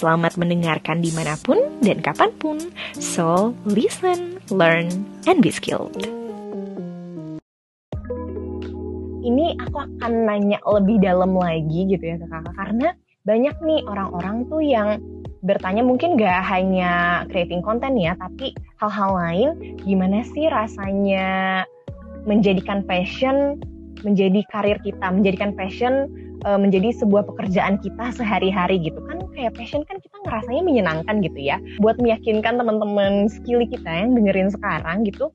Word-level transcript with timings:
Selamat 0.00 0.40
mendengarkan 0.40 1.04
di 1.04 1.12
mana 1.12 1.36
pun 1.36 1.60
dan 1.84 2.00
kapan 2.00 2.32
pun. 2.40 2.56
So, 2.96 3.52
listen, 3.68 4.40
learn, 4.48 4.88
and 5.28 5.44
be 5.44 5.52
skilled. 5.52 5.92
Ini 9.20 9.60
aku 9.60 9.76
akan 9.76 10.12
nanya 10.24 10.56
lebih 10.64 11.04
dalam 11.04 11.36
lagi 11.36 11.84
gitu 11.84 12.00
ya 12.00 12.16
ke 12.16 12.24
kakak 12.32 12.56
karena 12.56 12.88
banyak 13.28 13.52
nih 13.60 13.80
orang-orang 13.84 14.48
tuh 14.48 14.64
yang 14.64 15.04
bertanya 15.44 15.84
mungkin 15.84 16.16
gak 16.16 16.48
hanya 16.48 17.28
creating 17.28 17.60
konten 17.60 18.00
ya 18.00 18.16
tapi 18.16 18.56
hal-hal 18.80 19.12
lain 19.12 19.76
gimana 19.84 20.24
sih 20.32 20.48
rasanya 20.48 21.60
menjadikan 22.24 22.80
passion 22.88 23.60
menjadi 24.00 24.40
karir 24.48 24.80
kita 24.80 25.12
menjadikan 25.12 25.52
passion 25.52 26.08
uh, 26.44 26.58
menjadi 26.60 26.92
sebuah 26.96 27.26
pekerjaan 27.28 27.80
kita 27.80 28.12
sehari-hari 28.14 28.80
gitu 28.80 29.00
kan 29.06 29.20
kayak 29.32 29.56
passion 29.56 29.82
kan 29.86 29.96
kita 29.98 30.16
ngerasanya 30.26 30.62
menyenangkan 30.62 31.16
gitu 31.24 31.40
ya 31.40 31.56
buat 31.80 31.96
meyakinkan 31.98 32.60
teman-teman 32.60 33.28
skill 33.30 33.64
kita 33.64 33.88
yang 33.88 34.12
dengerin 34.16 34.52
sekarang 34.52 35.04
gitu 35.06 35.32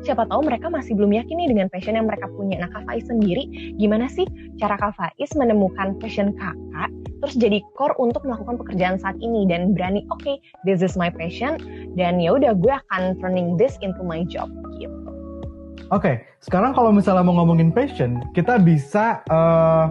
siapa 0.00 0.24
tahu 0.28 0.46
mereka 0.46 0.72
masih 0.72 0.96
belum 0.96 1.12
yakin 1.12 1.36
nih 1.36 1.48
dengan 1.52 1.66
passion 1.68 1.98
yang 1.98 2.08
mereka 2.08 2.30
punya. 2.32 2.62
Nah, 2.62 2.70
Kak 2.72 2.88
Faiz 2.88 3.04
sendiri, 3.04 3.74
gimana 3.76 4.08
sih 4.08 4.24
cara 4.56 4.78
Kak 4.80 4.96
Faiz 4.96 5.30
menemukan 5.36 5.98
passion 6.00 6.32
kakak, 6.36 6.90
terus 7.20 7.34
jadi 7.36 7.58
core 7.76 7.96
untuk 8.00 8.24
melakukan 8.24 8.56
pekerjaan 8.60 8.96
saat 8.96 9.16
ini 9.20 9.44
dan 9.44 9.76
berani, 9.76 10.06
oke, 10.08 10.22
okay, 10.22 10.40
this 10.64 10.80
is 10.80 10.96
my 10.96 11.12
passion, 11.12 11.60
dan 11.98 12.16
ya 12.22 12.36
udah 12.36 12.56
gue 12.56 12.72
akan 12.72 13.18
turning 13.20 13.60
this 13.60 13.76
into 13.84 14.00
my 14.00 14.24
job 14.24 14.48
gitu. 14.80 14.94
Oke, 15.90 16.06
okay, 16.06 16.14
sekarang 16.38 16.70
kalau 16.72 16.94
misalnya 16.94 17.26
mau 17.26 17.34
ngomongin 17.42 17.74
passion, 17.74 18.22
kita 18.32 18.62
bisa 18.62 19.26
uh, 19.26 19.90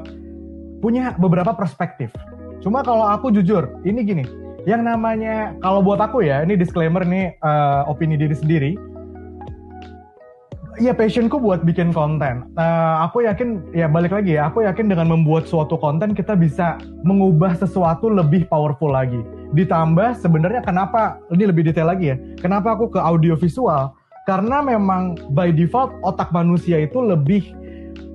punya 0.80 1.16
beberapa 1.20 1.52
perspektif. 1.56 2.12
Cuma 2.60 2.84
kalau 2.84 3.08
aku 3.08 3.32
jujur, 3.32 3.80
ini 3.88 4.04
gini, 4.04 4.24
yang 4.68 4.84
namanya 4.84 5.56
kalau 5.64 5.80
buat 5.80 6.00
aku 6.04 6.24
ya, 6.26 6.44
ini 6.44 6.60
disclaimer 6.60 7.04
nih 7.08 7.36
uh, 7.40 7.88
opini 7.88 8.20
diri 8.20 8.36
sendiri. 8.36 8.72
Iya 10.80 10.96
passionku 10.96 11.44
buat 11.44 11.68
bikin 11.68 11.92
konten. 11.92 12.56
Uh, 12.56 13.04
aku 13.04 13.28
yakin 13.28 13.68
ya 13.76 13.92
balik 13.92 14.16
lagi 14.16 14.40
ya. 14.40 14.48
Aku 14.48 14.64
yakin 14.64 14.88
dengan 14.88 15.12
membuat 15.12 15.44
suatu 15.44 15.76
konten 15.76 16.16
kita 16.16 16.40
bisa 16.40 16.80
mengubah 17.04 17.52
sesuatu 17.52 18.08
lebih 18.08 18.48
powerful 18.48 18.96
lagi. 18.96 19.20
Ditambah 19.52 20.16
sebenarnya 20.24 20.64
kenapa 20.64 21.20
ini 21.36 21.52
lebih 21.52 21.68
detail 21.68 21.92
lagi 21.92 22.16
ya. 22.16 22.18
Kenapa 22.40 22.80
aku 22.80 22.96
ke 22.96 23.00
audio 23.00 23.36
visual? 23.36 23.92
Karena 24.24 24.64
memang 24.64 25.20
by 25.36 25.52
default 25.52 25.92
otak 26.00 26.32
manusia 26.32 26.80
itu 26.80 27.04
lebih 27.04 27.52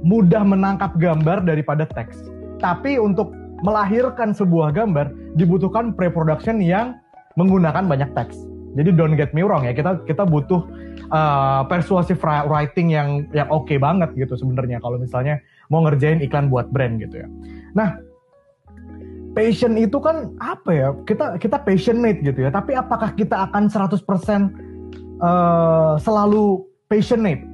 mudah 0.00 0.40
menangkap 0.40 0.96
gambar 0.96 1.44
daripada 1.44 1.84
teks 1.84 2.33
tapi 2.64 2.96
untuk 2.96 3.36
melahirkan 3.60 4.32
sebuah 4.32 4.72
gambar 4.72 5.12
dibutuhkan 5.36 5.92
pre-production 5.92 6.64
yang 6.64 6.96
menggunakan 7.36 7.84
banyak 7.84 8.08
teks. 8.16 8.40
Jadi 8.74 8.90
don't 8.96 9.14
get 9.14 9.36
me 9.36 9.44
wrong 9.44 9.68
ya, 9.68 9.76
kita 9.76 10.02
kita 10.08 10.24
butuh 10.24 10.64
uh, 11.12 11.62
persuasive 11.68 12.18
writing 12.24 12.90
yang 12.96 13.28
yang 13.36 13.46
oke 13.52 13.68
okay 13.68 13.76
banget 13.76 14.10
gitu 14.16 14.34
sebenarnya 14.34 14.82
kalau 14.82 14.98
misalnya 14.98 15.38
mau 15.70 15.84
ngerjain 15.86 16.24
iklan 16.24 16.50
buat 16.50 16.72
brand 16.74 16.98
gitu 16.98 17.22
ya. 17.22 17.28
Nah, 17.76 18.02
passion 19.36 19.78
itu 19.78 19.94
kan 20.02 20.34
apa 20.42 20.70
ya? 20.74 20.88
Kita 21.06 21.38
kita 21.38 21.62
passionate 21.62 22.18
gitu 22.24 22.48
ya, 22.48 22.50
tapi 22.50 22.74
apakah 22.74 23.14
kita 23.14 23.46
akan 23.46 23.70
100% 23.70 23.94
uh, 25.22 25.94
selalu 26.02 26.66
passionate? 26.90 27.46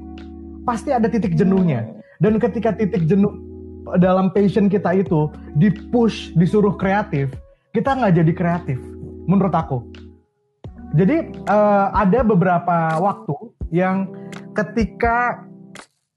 Pasti 0.64 0.94
ada 0.94 1.10
titik 1.10 1.36
jenuhnya. 1.36 1.84
Dan 2.20 2.36
ketika 2.40 2.72
titik 2.76 3.04
jenuh 3.08 3.49
dalam 3.98 4.30
passion 4.30 4.70
kita 4.70 4.94
itu 4.94 5.32
di 5.56 5.72
push 5.90 6.30
disuruh 6.36 6.76
kreatif 6.76 7.32
kita 7.70 7.94
nggak 7.94 8.14
jadi 8.22 8.32
kreatif 8.34 8.78
menurut 9.30 9.54
aku. 9.54 9.78
Jadi 10.98 11.46
uh, 11.46 11.86
ada 11.94 12.26
beberapa 12.26 12.98
waktu 12.98 13.34
yang 13.70 14.10
ketika 14.58 15.46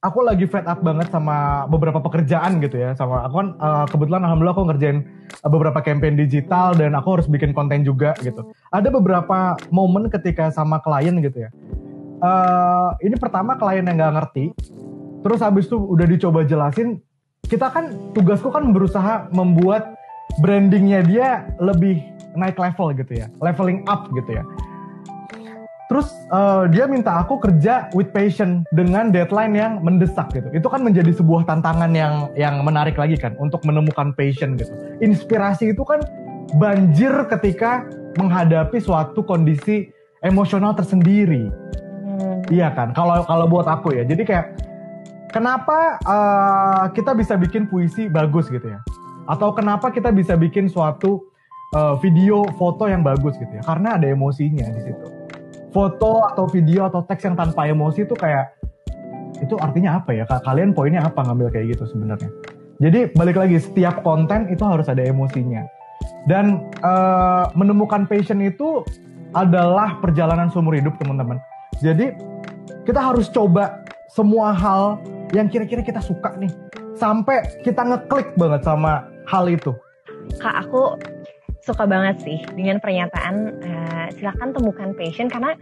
aku 0.01 0.25
lagi 0.25 0.50
fed 0.50 0.66
up 0.66 0.81
banget 0.81 1.13
sama 1.13 1.69
beberapa 1.69 2.01
pekerjaan 2.01 2.57
gitu 2.57 2.81
ya 2.81 2.97
sama 2.97 3.22
aku 3.29 3.35
kan 3.38 3.50
uh, 3.62 3.85
kebetulan 3.85 4.25
alhamdulillah 4.25 4.57
aku 4.57 4.66
ngerjain 4.73 5.06
beberapa 5.45 5.78
campaign 5.85 6.17
digital 6.17 6.73
dan 6.73 6.97
aku 6.97 7.22
harus 7.22 7.29
bikin 7.29 7.53
konten 7.53 7.85
juga 7.85 8.17
gitu. 8.25 8.50
Ada 8.73 8.89
beberapa 8.89 9.53
momen 9.69 10.09
ketika 10.09 10.50
sama 10.50 10.81
klien 10.81 11.22
gitu 11.22 11.45
ya. 11.45 11.50
Uh, 12.17 12.97
ini 13.06 13.13
pertama 13.13 13.53
klien 13.53 13.85
yang 13.85 13.94
nggak 13.94 14.16
ngerti 14.17 14.57
terus 15.22 15.39
habis 15.39 15.69
itu 15.69 15.78
udah 15.78 16.07
dicoba 16.09 16.44
jelasin 16.44 17.00
kita 17.51 17.67
kan 17.69 17.91
tugasku 18.15 18.47
kan 18.49 18.71
berusaha 18.71 19.27
membuat 19.35 19.99
brandingnya 20.39 21.03
dia 21.03 21.27
lebih 21.59 22.01
naik 22.33 22.57
level 22.57 22.95
gitu 22.95 23.13
ya, 23.19 23.27
leveling 23.43 23.83
up 23.85 24.09
gitu 24.15 24.39
ya. 24.39 24.43
Terus 25.91 26.09
uh, 26.33 26.65
dia 26.71 26.89
minta 26.89 27.21
aku 27.21 27.37
kerja 27.37 27.91
with 27.93 28.09
passion 28.15 28.65
dengan 28.73 29.13
deadline 29.13 29.53
yang 29.53 29.83
mendesak 29.85 30.31
gitu. 30.33 30.49
Itu 30.49 30.65
kan 30.71 30.81
menjadi 30.81 31.13
sebuah 31.13 31.45
tantangan 31.45 31.93
yang 31.93 32.33
yang 32.33 32.65
menarik 32.65 32.97
lagi 32.97 33.13
kan 33.13 33.37
untuk 33.37 33.61
menemukan 33.61 34.15
passion 34.17 34.57
gitu. 34.57 34.73
Inspirasi 35.05 35.75
itu 35.75 35.85
kan 35.85 36.01
banjir 36.57 37.13
ketika 37.29 37.85
menghadapi 38.17 38.81
suatu 38.81 39.21
kondisi 39.21 39.93
emosional 40.25 40.73
tersendiri. 40.73 41.51
Hmm. 41.51 42.41
Iya 42.49 42.73
kan? 42.73 42.95
Kalau 42.97 43.21
kalau 43.29 43.45
buat 43.45 43.69
aku 43.69 43.93
ya. 43.93 44.01
Jadi 44.01 44.25
kayak 44.25 44.72
kenapa 45.33 45.97
uh, 46.05 46.85
kita 46.94 47.17
bisa 47.17 47.33
bikin 47.33 47.66
puisi 47.66 48.05
bagus 48.07 48.47
gitu 48.53 48.69
ya? 48.69 48.79
Atau 49.25 49.51
kenapa 49.57 49.89
kita 49.89 50.13
bisa 50.13 50.38
bikin 50.38 50.69
suatu 50.69 51.25
uh, 51.73 51.97
video, 51.97 52.45
foto 52.55 52.85
yang 52.85 53.01
bagus 53.01 53.33
gitu 53.41 53.49
ya? 53.49 53.63
Karena 53.66 53.97
ada 53.97 54.05
emosinya 54.05 54.69
di 54.69 54.81
situ. 54.85 55.05
Foto 55.73 56.29
atau 56.29 56.45
video 56.45 56.85
atau 56.85 57.01
teks 57.01 57.25
yang 57.25 57.33
tanpa 57.33 57.66
emosi 57.66 58.05
itu 58.05 58.13
kayak 58.13 58.53
itu 59.41 59.57
artinya 59.57 59.97
apa 59.97 60.13
ya? 60.13 60.23
Kalian 60.29 60.77
poinnya 60.77 61.01
apa 61.01 61.25
ngambil 61.25 61.50
kayak 61.50 61.73
gitu 61.75 61.89
sebenarnya? 61.89 62.29
Jadi 62.77 63.09
balik 63.17 63.41
lagi 63.41 63.57
setiap 63.57 64.05
konten 64.05 64.45
itu 64.53 64.61
harus 64.61 64.85
ada 64.85 65.01
emosinya. 65.01 65.65
Dan 66.29 66.71
uh, 66.85 67.50
menemukan 67.57 68.05
passion 68.05 68.39
itu 68.39 68.85
adalah 69.33 69.97
perjalanan 69.97 70.47
seumur 70.53 70.77
hidup 70.77 70.94
teman-teman. 71.01 71.41
Jadi 71.81 72.13
kita 72.85 73.01
harus 73.01 73.27
coba 73.33 73.81
semua 74.13 74.53
hal 74.53 75.01
yang 75.33 75.49
kira-kira 75.49 75.81
kita 75.81 75.99
suka 75.99 76.38
nih 76.38 76.49
sampai 76.95 77.44
kita 77.66 77.81
ngeklik 77.81 78.31
banget 78.38 78.61
sama 78.63 79.09
hal 79.27 79.49
itu 79.49 79.73
kak 80.39 80.69
aku 80.69 80.95
suka 81.63 81.88
banget 81.88 82.19
sih 82.23 82.39
dengan 82.53 82.77
pernyataan 82.83 83.35
uh, 83.63 84.07
silakan 84.19 84.51
temukan 84.51 84.91
passion 84.99 85.31
karena 85.31 85.55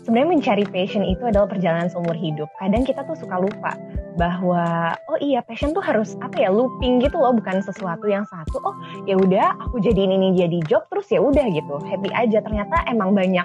sebenarnya 0.00 0.28
mencari 0.32 0.64
passion 0.72 1.04
itu 1.04 1.20
adalah 1.28 1.44
perjalanan 1.44 1.92
seumur 1.92 2.16
hidup. 2.16 2.48
Kadang 2.56 2.88
kita 2.88 3.04
tuh 3.04 3.16
suka 3.20 3.36
lupa 3.36 3.76
bahwa 4.16 4.92
oh 5.08 5.18
iya 5.20 5.44
passion 5.44 5.72
tuh 5.72 5.84
harus 5.84 6.16
apa 6.20 6.36
ya 6.36 6.52
looping 6.52 7.00
gitu 7.00 7.16
loh 7.16 7.32
bukan 7.32 7.64
sesuatu 7.64 8.04
yang 8.08 8.28
satu 8.28 8.60
oh 8.60 8.76
ya 9.08 9.16
udah 9.16 9.56
aku 9.68 9.80
jadiin 9.80 10.12
ini 10.12 10.28
jadi 10.36 10.58
job 10.68 10.84
terus 10.92 11.08
ya 11.08 11.20
udah 11.20 11.48
gitu 11.48 11.80
happy 11.88 12.12
aja 12.12 12.44
ternyata 12.44 12.76
emang 12.92 13.16
banyak 13.16 13.44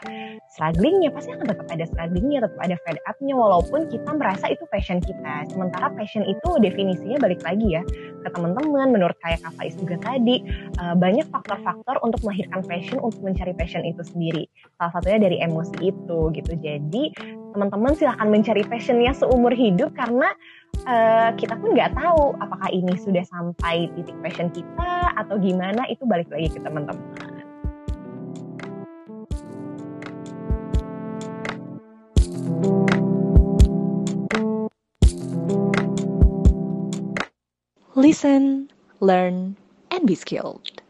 strugglingnya 0.54 1.10
pasti 1.14 1.34
akan 1.34 1.48
tetap 1.50 1.68
ada 1.70 1.86
strugglingnya 1.86 2.40
tetap 2.46 2.60
ada 2.62 2.76
fed 2.86 2.98
upnya 3.06 3.34
walaupun 3.36 3.90
kita 3.90 4.10
merasa 4.16 4.46
itu 4.52 4.64
passion 4.70 5.00
kita. 5.04 5.48
Sementara 5.52 5.92
passion 5.94 6.24
itu 6.26 6.50
definisinya 6.62 7.18
balik 7.22 7.42
lagi 7.44 7.78
ya 7.80 7.84
ke 8.22 8.30
teman-teman. 8.32 8.94
Menurut 8.94 9.18
kayak 9.22 9.42
Kak 9.42 9.54
Faiz 9.58 9.74
juga 9.78 9.98
tadi 10.02 10.46
uh, 10.82 10.96
banyak 10.96 11.28
faktor-faktor 11.30 11.98
untuk 12.06 12.22
melahirkan 12.26 12.62
passion 12.66 13.02
untuk 13.02 13.22
mencari 13.26 13.54
passion 13.58 13.84
itu 13.84 14.02
sendiri. 14.06 14.46
Salah 14.78 14.92
satunya 14.98 15.20
dari 15.30 15.38
emosi 15.42 15.78
itu 15.82 16.20
gitu. 16.34 16.52
Jadi 16.58 17.04
teman-teman 17.58 17.98
silahkan 17.98 18.30
mencari 18.30 18.62
passionnya 18.70 19.18
seumur 19.18 19.50
hidup 19.50 19.90
karena 19.98 20.30
uh, 20.86 21.34
kita 21.34 21.58
pun 21.58 21.74
nggak 21.74 21.98
tahu 21.98 22.38
apakah 22.38 22.70
ini 22.70 22.94
sudah 23.02 23.26
sampai 23.26 23.90
titik 23.98 24.18
passion 24.22 24.54
kita 24.54 25.14
atau 25.18 25.42
gimana. 25.42 25.90
Itu 25.90 26.06
balik 26.06 26.30
lagi 26.30 26.54
ke 26.54 26.62
teman-teman. 26.62 27.17
Listen, 37.98 38.72
learn, 39.02 39.58
and 39.92 40.08
be 40.08 40.16
skilled. 40.16 40.82